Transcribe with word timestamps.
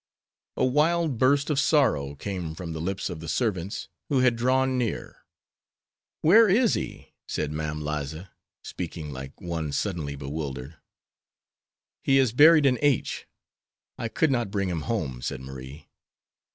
A 0.57 0.65
wild 0.65 1.19
burst 1.19 1.51
of 1.51 1.59
sorrow 1.59 2.15
came 2.15 2.55
from 2.55 2.73
the 2.73 2.81
lips 2.81 3.07
of 3.07 3.19
the 3.19 3.27
servants, 3.27 3.87
who 4.09 4.21
had 4.21 4.35
drawn 4.35 4.75
near. 4.75 5.17
"Where 6.21 6.49
is 6.49 6.73
he?" 6.73 7.13
said 7.27 7.51
Mam 7.51 7.85
Liza, 7.85 8.31
speaking 8.63 9.11
like 9.13 9.39
one 9.39 9.71
suddenly 9.71 10.15
bewildered. 10.15 10.77
"He 12.03 12.17
is 12.17 12.33
buried 12.33 12.65
in 12.65 12.79
H. 12.81 13.27
I 13.99 14.07
could 14.07 14.31
not 14.31 14.49
bring 14.49 14.69
him 14.69 14.81
home," 14.89 15.21
said 15.21 15.39
Marie. 15.41 15.87